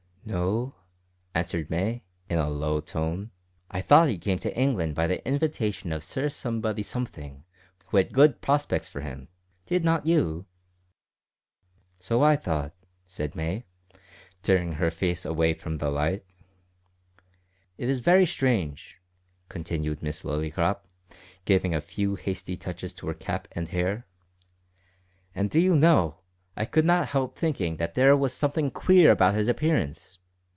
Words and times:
"No," 0.23 0.75
answered 1.33 1.69
May, 1.71 2.03
in 2.29 2.37
a 2.37 2.47
low 2.47 2.79
tone. 2.79 3.31
"I 3.71 3.81
thought 3.81 4.07
he 4.07 4.19
came 4.19 4.37
to 4.39 4.55
England 4.55 4.93
by 4.95 5.07
the 5.07 5.27
invitation 5.27 5.91
of 5.91 6.03
Sir 6.03 6.29
Somebody 6.29 6.83
Something, 6.83 7.43
who 7.87 7.97
had 7.97 8.13
good 8.13 8.39
prospects 8.39 8.87
for 8.87 9.01
him. 9.01 9.29
Did 9.65 9.83
not 9.83 10.05
you?" 10.05 10.45
"So 11.99 12.21
I 12.23 12.35
thought," 12.35 12.71
said 13.07 13.35
May, 13.35 13.65
turning 14.43 14.73
her 14.73 14.91
face 14.91 15.25
away 15.25 15.53
from 15.55 15.79
the 15.79 15.89
light. 15.89 16.23
"It 17.79 17.89
is 17.89 17.99
very 17.99 18.27
strange," 18.27 19.01
continued 19.49 20.03
Miss 20.03 20.21
Lillycrop, 20.23 20.85
giving 21.45 21.73
a 21.73 21.81
few 21.81 22.13
hasty 22.15 22.55
touches 22.55 22.93
to 22.93 23.07
her 23.07 23.15
cap 23.15 23.47
and 23.53 23.67
hair; 23.69 24.05
"and 25.35 25.49
do 25.49 25.59
you 25.59 25.75
know, 25.75 26.19
I 26.57 26.65
could 26.65 26.83
not 26.85 27.07
help 27.09 27.37
thinking 27.37 27.77
that 27.77 27.95
there 27.95 28.15
was 28.15 28.33
something 28.33 28.71
queer 28.71 29.09
about 29.11 29.35
his 29.35 29.47
appearance? 29.47 30.17